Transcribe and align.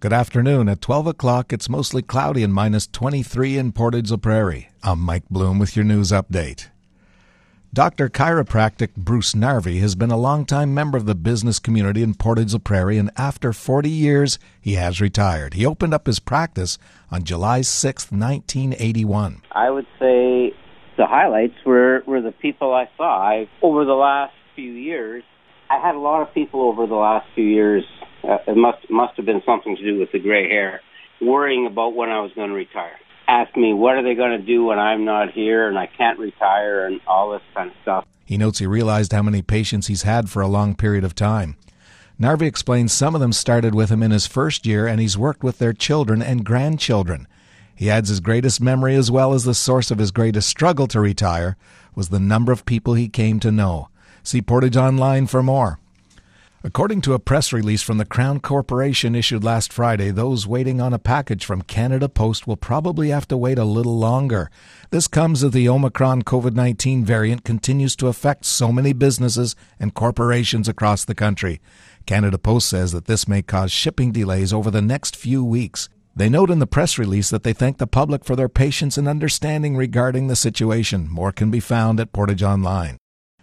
Good 0.00 0.12
afternoon. 0.12 0.68
At 0.68 0.80
12 0.80 1.08
o'clock, 1.08 1.52
it's 1.52 1.68
mostly 1.68 2.02
cloudy 2.02 2.44
and 2.44 2.54
minus 2.54 2.86
23 2.86 3.58
in 3.58 3.72
Portage 3.72 4.12
la 4.12 4.16
Prairie. 4.16 4.68
I'm 4.80 5.00
Mike 5.00 5.28
Bloom 5.28 5.58
with 5.58 5.74
your 5.74 5.84
news 5.84 6.12
update. 6.12 6.68
Dr. 7.74 8.08
Chiropractic 8.08 8.94
Bruce 8.94 9.32
Narvey 9.34 9.80
has 9.80 9.96
been 9.96 10.12
a 10.12 10.16
longtime 10.16 10.72
member 10.72 10.96
of 10.96 11.06
the 11.06 11.16
business 11.16 11.58
community 11.58 12.04
in 12.04 12.14
Portage 12.14 12.52
la 12.52 12.60
Prairie, 12.60 12.96
and 12.96 13.10
after 13.16 13.52
40 13.52 13.90
years, 13.90 14.38
he 14.60 14.74
has 14.74 15.00
retired. 15.00 15.54
He 15.54 15.66
opened 15.66 15.92
up 15.92 16.06
his 16.06 16.20
practice 16.20 16.78
on 17.10 17.24
July 17.24 17.62
6, 17.62 18.12
1981. 18.12 19.42
I 19.50 19.68
would 19.68 19.86
say 19.98 20.54
the 20.96 21.06
highlights 21.06 21.56
were, 21.66 22.04
were 22.06 22.20
the 22.20 22.30
people 22.30 22.72
I 22.72 22.88
saw. 22.96 23.20
I, 23.20 23.48
over 23.62 23.84
the 23.84 23.94
last 23.94 24.32
few 24.54 24.70
years, 24.70 25.24
I 25.68 25.84
had 25.84 25.96
a 25.96 25.98
lot 25.98 26.22
of 26.22 26.32
people 26.32 26.62
over 26.62 26.86
the 26.86 26.94
last 26.94 27.26
few 27.34 27.44
years 27.44 27.82
uh, 28.28 28.38
it 28.46 28.56
must 28.56 28.90
must 28.90 29.16
have 29.16 29.26
been 29.26 29.42
something 29.46 29.76
to 29.76 29.82
do 29.82 29.98
with 29.98 30.12
the 30.12 30.18
gray 30.18 30.48
hair. 30.48 30.80
Worrying 31.20 31.66
about 31.66 31.94
when 31.94 32.10
I 32.10 32.20
was 32.20 32.30
going 32.32 32.50
to 32.50 32.54
retire. 32.54 32.96
Ask 33.26 33.56
me 33.56 33.72
what 33.72 33.96
are 33.96 34.02
they 34.02 34.14
going 34.14 34.38
to 34.38 34.46
do 34.46 34.64
when 34.64 34.78
I'm 34.78 35.04
not 35.04 35.32
here 35.32 35.68
and 35.68 35.78
I 35.78 35.86
can't 35.86 36.18
retire 36.18 36.86
and 36.86 37.00
all 37.06 37.32
this 37.32 37.42
kind 37.54 37.70
of 37.70 37.76
stuff. 37.82 38.04
He 38.24 38.36
notes 38.36 38.58
he 38.58 38.66
realized 38.66 39.12
how 39.12 39.22
many 39.22 39.42
patients 39.42 39.88
he's 39.88 40.02
had 40.02 40.30
for 40.30 40.42
a 40.42 40.48
long 40.48 40.74
period 40.74 41.02
of 41.02 41.14
time. 41.14 41.56
Narvey 42.20 42.42
explains 42.42 42.92
some 42.92 43.14
of 43.14 43.20
them 43.20 43.32
started 43.32 43.74
with 43.74 43.90
him 43.90 44.02
in 44.02 44.10
his 44.10 44.26
first 44.26 44.66
year 44.66 44.86
and 44.86 45.00
he's 45.00 45.18
worked 45.18 45.42
with 45.42 45.58
their 45.58 45.72
children 45.72 46.22
and 46.22 46.44
grandchildren. 46.44 47.26
He 47.74 47.90
adds 47.90 48.08
his 48.08 48.20
greatest 48.20 48.60
memory 48.60 48.94
as 48.94 49.10
well 49.10 49.32
as 49.34 49.44
the 49.44 49.54
source 49.54 49.90
of 49.90 49.98
his 49.98 50.10
greatest 50.10 50.48
struggle 50.48 50.86
to 50.88 51.00
retire 51.00 51.56
was 51.94 52.08
the 52.08 52.20
number 52.20 52.52
of 52.52 52.66
people 52.66 52.94
he 52.94 53.08
came 53.08 53.40
to 53.40 53.52
know. 53.52 53.88
See 54.22 54.42
Portage 54.42 54.76
Online 54.76 55.26
for 55.26 55.42
more. 55.42 55.78
According 56.64 57.02
to 57.02 57.14
a 57.14 57.20
press 57.20 57.52
release 57.52 57.82
from 57.82 57.98
the 57.98 58.04
Crown 58.04 58.40
Corporation 58.40 59.14
issued 59.14 59.44
last 59.44 59.72
Friday, 59.72 60.10
those 60.10 60.44
waiting 60.44 60.80
on 60.80 60.92
a 60.92 60.98
package 60.98 61.44
from 61.44 61.62
Canada 61.62 62.08
Post 62.08 62.48
will 62.48 62.56
probably 62.56 63.10
have 63.10 63.28
to 63.28 63.36
wait 63.36 63.60
a 63.60 63.64
little 63.64 63.96
longer. 63.96 64.50
This 64.90 65.06
comes 65.06 65.44
as 65.44 65.52
the 65.52 65.68
Omicron 65.68 66.22
COVID 66.22 66.54
19 66.54 67.04
variant 67.04 67.44
continues 67.44 67.94
to 67.94 68.08
affect 68.08 68.44
so 68.44 68.72
many 68.72 68.92
businesses 68.92 69.54
and 69.78 69.94
corporations 69.94 70.68
across 70.68 71.04
the 71.04 71.14
country. 71.14 71.60
Canada 72.06 72.38
Post 72.38 72.68
says 72.68 72.90
that 72.90 73.04
this 73.04 73.28
may 73.28 73.40
cause 73.40 73.70
shipping 73.70 74.10
delays 74.10 74.52
over 74.52 74.72
the 74.72 74.82
next 74.82 75.14
few 75.14 75.44
weeks. 75.44 75.88
They 76.16 76.28
note 76.28 76.50
in 76.50 76.58
the 76.58 76.66
press 76.66 76.98
release 76.98 77.30
that 77.30 77.44
they 77.44 77.52
thank 77.52 77.78
the 77.78 77.86
public 77.86 78.24
for 78.24 78.34
their 78.34 78.48
patience 78.48 78.98
and 78.98 79.06
understanding 79.06 79.76
regarding 79.76 80.26
the 80.26 80.34
situation. 80.34 81.08
More 81.08 81.30
can 81.30 81.52
be 81.52 81.60
found 81.60 82.00
at 82.00 82.12
Portage 82.12 82.42
Online. 82.42 82.98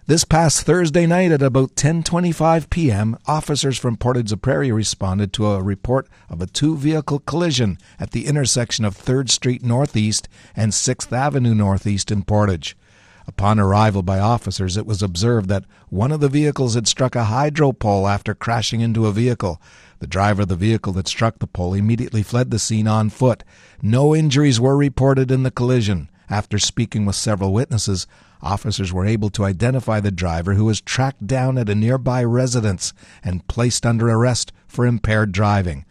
This 0.07 0.23
past 0.23 0.61
Thursday 0.61 1.07
night 1.07 1.31
at 1.31 1.41
about 1.41 1.73
10:25 1.73 2.69
p.m., 2.69 3.17
officers 3.25 3.79
from 3.79 3.97
Portage 3.97 4.29
la 4.29 4.37
Prairie 4.37 4.71
responded 4.71 5.33
to 5.33 5.47
a 5.47 5.63
report 5.63 6.07
of 6.29 6.43
a 6.43 6.45
two-vehicle 6.45 7.21
collision 7.21 7.79
at 7.99 8.11
the 8.11 8.27
intersection 8.27 8.85
of 8.85 8.95
3rd 8.95 9.31
Street 9.31 9.63
Northeast 9.63 10.29
and 10.55 10.73
6th 10.73 11.11
Avenue 11.11 11.55
Northeast 11.55 12.11
in 12.11 12.21
Portage. 12.21 12.77
Upon 13.25 13.59
arrival 13.59 14.03
by 14.03 14.19
officers, 14.19 14.77
it 14.77 14.85
was 14.85 15.01
observed 15.01 15.49
that 15.49 15.65
one 15.89 16.11
of 16.11 16.19
the 16.19 16.29
vehicles 16.29 16.75
had 16.75 16.87
struck 16.87 17.15
a 17.15 17.23
hydro 17.23 17.71
pole 17.71 18.07
after 18.07 18.35
crashing 18.35 18.81
into 18.81 19.07
a 19.07 19.11
vehicle. 19.11 19.59
The 19.97 20.05
driver 20.05 20.43
of 20.43 20.49
the 20.49 20.55
vehicle 20.55 20.93
that 20.93 21.07
struck 21.07 21.39
the 21.39 21.47
pole 21.47 21.73
immediately 21.73 22.21
fled 22.21 22.51
the 22.51 22.59
scene 22.59 22.87
on 22.87 23.09
foot. 23.09 23.43
No 23.81 24.15
injuries 24.15 24.59
were 24.59 24.77
reported 24.77 25.31
in 25.31 25.41
the 25.41 25.49
collision. 25.49 26.09
After 26.29 26.57
speaking 26.59 27.05
with 27.05 27.15
several 27.15 27.53
witnesses, 27.53 28.07
officers 28.41 28.91
were 28.91 29.05
able 29.05 29.29
to 29.31 29.45
identify 29.45 29.99
the 29.99 30.11
driver 30.11 30.53
who 30.53 30.65
was 30.65 30.81
tracked 30.81 31.27
down 31.27 31.57
at 31.57 31.69
a 31.69 31.75
nearby 31.75 32.23
residence 32.23 32.93
and 33.23 33.47
placed 33.47 33.85
under 33.85 34.09
arrest 34.09 34.51
for 34.67 34.85
impaired 34.85 35.31
driving. 35.31 35.85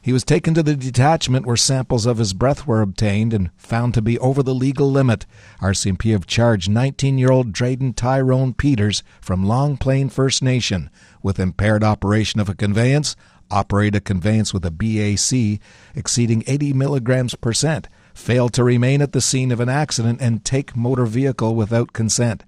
He 0.00 0.12
was 0.12 0.24
taken 0.24 0.54
to 0.54 0.62
the 0.62 0.74
detachment 0.76 1.44
where 1.44 1.56
samples 1.56 2.06
of 2.06 2.18
his 2.18 2.32
breath 2.32 2.66
were 2.66 2.80
obtained 2.80 3.34
and 3.34 3.50
found 3.58 3.92
to 3.94 4.00
be 4.00 4.18
over 4.20 4.42
the 4.42 4.54
legal 4.54 4.90
limit. 4.90 5.26
RCMP 5.60 6.12
have 6.12 6.26
charged 6.26 6.70
19 6.70 7.18
year 7.18 7.30
old 7.30 7.52
Drayden 7.52 7.94
Tyrone 7.94 8.54
Peters 8.54 9.02
from 9.20 9.44
Long 9.44 9.76
Plain 9.76 10.08
First 10.08 10.42
Nation 10.42 10.88
with 11.22 11.38
impaired 11.38 11.84
operation 11.84 12.40
of 12.40 12.48
a 12.48 12.54
conveyance, 12.54 13.16
operate 13.50 13.94
a 13.94 14.00
conveyance 14.00 14.54
with 14.54 14.64
a 14.64 14.70
BAC 14.70 15.60
exceeding 15.94 16.44
80 16.46 16.72
milligrams 16.72 17.34
per 17.34 17.52
cent, 17.52 17.88
failed 18.18 18.52
to 18.52 18.64
remain 18.64 19.00
at 19.00 19.12
the 19.12 19.20
scene 19.20 19.52
of 19.52 19.60
an 19.60 19.68
accident, 19.68 20.20
and 20.20 20.44
take 20.44 20.76
motor 20.76 21.06
vehicle 21.06 21.54
without 21.54 21.92
consent. 21.92 22.44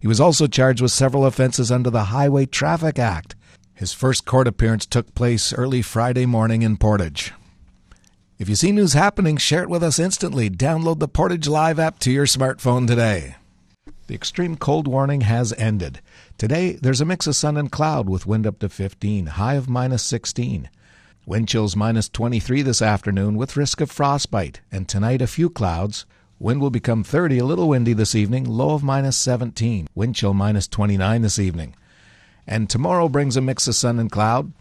He 0.00 0.08
was 0.08 0.20
also 0.20 0.46
charged 0.46 0.80
with 0.80 0.90
several 0.90 1.26
offenses 1.26 1.70
under 1.70 1.90
the 1.90 2.04
Highway 2.04 2.46
Traffic 2.46 2.98
Act. 2.98 3.36
His 3.74 3.92
first 3.92 4.24
court 4.24 4.48
appearance 4.48 4.86
took 4.86 5.14
place 5.14 5.52
early 5.52 5.82
Friday 5.82 6.26
morning 6.26 6.62
in 6.62 6.78
Portage. 6.78 7.32
If 8.38 8.48
you 8.48 8.54
see 8.54 8.72
news 8.72 8.94
happening, 8.94 9.36
share 9.36 9.62
it 9.62 9.68
with 9.68 9.82
us 9.82 9.98
instantly. 9.98 10.48
Download 10.48 10.98
the 10.98 11.06
Portage 11.06 11.46
Live 11.46 11.78
app 11.78 11.98
to 12.00 12.10
your 12.10 12.26
smartphone 12.26 12.86
today. 12.86 13.36
The 14.06 14.14
extreme 14.14 14.56
cold 14.56 14.88
warning 14.88 15.20
has 15.20 15.52
ended. 15.52 16.00
Today, 16.38 16.72
there's 16.72 17.02
a 17.02 17.04
mix 17.04 17.26
of 17.26 17.36
sun 17.36 17.58
and 17.58 17.70
cloud 17.70 18.08
with 18.08 18.26
wind 18.26 18.46
up 18.46 18.58
to 18.60 18.68
15, 18.68 19.26
high 19.26 19.54
of 19.54 19.68
minus 19.68 20.02
16. 20.02 20.70
Wind 21.26 21.48
chills 21.48 21.76
minus 21.76 22.08
23 22.08 22.62
this 22.62 22.80
afternoon 22.80 23.36
with 23.36 23.56
risk 23.56 23.82
of 23.82 23.90
frostbite, 23.90 24.62
and 24.72 24.88
tonight 24.88 25.20
a 25.20 25.26
few 25.26 25.50
clouds. 25.50 26.06
Wind 26.38 26.62
will 26.62 26.70
become 26.70 27.04
30, 27.04 27.38
a 27.38 27.44
little 27.44 27.68
windy 27.68 27.92
this 27.92 28.14
evening, 28.14 28.44
low 28.44 28.70
of 28.70 28.82
minus 28.82 29.18
17. 29.18 29.86
Wind 29.94 30.16
chill 30.16 30.32
minus 30.32 30.66
29 30.66 31.20
this 31.20 31.38
evening. 31.38 31.76
And 32.46 32.70
tomorrow 32.70 33.06
brings 33.08 33.36
a 33.36 33.42
mix 33.42 33.68
of 33.68 33.74
sun 33.74 33.98
and 33.98 34.10
cloud. 34.10 34.52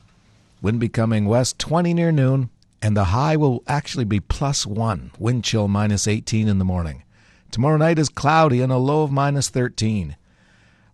Wind 0.62 0.82
becoming 0.82 1.26
west 1.26 1.58
20 1.60 1.94
near 1.94 2.12
noon, 2.12 2.50
and 2.82 2.96
the 2.96 3.06
high 3.06 3.38
will 3.38 3.64
actually 3.66 4.06
be 4.06 4.20
plus 4.20 4.68
1. 4.68 5.12
Wind 5.18 5.46
chill 5.46 5.70
minus 5.70 6.10
18 6.10 6.50
in 6.50 6.60
the 6.60 6.66
morning. 6.66 7.04
Tomorrow 7.52 7.78
night 7.78 7.98
is 7.98 8.10
cloudy 8.10 8.62
and 8.62 8.72
a 8.72 8.78
low 8.78 9.04
of 9.04 9.14
minus 9.14 9.48
13. 9.48 10.18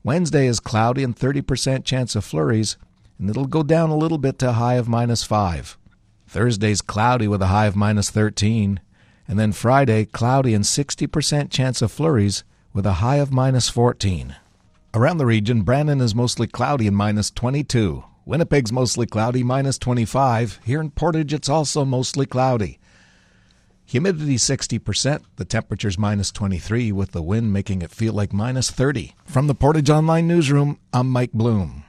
Wednesday 0.04 0.46
is 0.46 0.60
cloudy 0.60 1.04
and 1.04 1.16
30% 1.16 1.84
chance 1.84 2.16
of 2.16 2.24
flurries 2.24 2.78
and 3.20 3.30
it'll 3.30 3.46
go 3.46 3.64
down 3.64 3.90
a 3.90 3.98
little 3.98 4.18
bit 4.18 4.40
to 4.40 4.50
a 4.50 4.54
high 4.54 4.76
of 4.76 4.88
minus 4.88 5.24
5. 5.24 5.78
Thursday's 6.28 6.82
cloudy 6.82 7.28
with 7.28 7.42
a 7.42 7.48
high 7.48 7.66
of 7.66 7.76
minus 7.76 8.10
13, 8.10 8.80
and 9.28 9.40
then 9.40 9.52
Friday 9.52 10.06
cloudy 10.06 10.54
and 10.54 10.64
60% 10.64 11.50
chance 11.50 11.82
of 11.82 11.92
flurries 11.92 12.44
with 12.74 12.86
a 12.86 12.94
high 12.94 13.18
of 13.18 13.32
minus 13.32 13.70
14. 13.70 14.36
Around 14.94 15.18
the 15.18 15.26
region, 15.26 15.62
Brandon 15.62 16.02
is 16.02 16.16
mostly 16.16 16.48
cloudy 16.48 16.88
and 16.88 16.96
minus 16.96 17.32
22. 17.32 18.04
Winnipeg's 18.26 18.72
mostly 18.72 19.06
cloudy, 19.06 19.44
minus 19.44 19.78
25. 19.78 20.60
Here 20.66 20.82
in 20.82 20.90
Portage, 20.90 21.34
it's 21.34 21.48
also 21.48 21.86
mostly 21.86 22.26
cloudy. 22.26 22.80
Humidity 23.86 24.38
60%, 24.38 25.22
the 25.36 25.46
temperature's 25.46 26.00
minus 26.00 26.32
23, 26.32 26.92
with 26.92 27.12
the 27.12 27.22
wind 27.22 27.54
making 27.54 27.84
it 27.84 27.92
feel 27.92 28.14
like 28.14 28.34
minus 28.34 28.72
30. 28.72 29.14
From 29.26 29.46
the 29.46 29.54
Portage 29.54 29.92
Online 29.92 30.28
Newsroom, 30.28 30.80
I'm 30.92 31.08
Mike 31.08 31.34
Bloom. 31.34 31.86